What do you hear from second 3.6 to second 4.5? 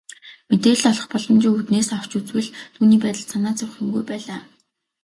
юмгүй байлаа.